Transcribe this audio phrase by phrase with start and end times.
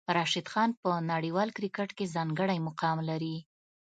[0.15, 3.37] راشد خان په نړیوال کرکټ کې ځانګړی مقام لري.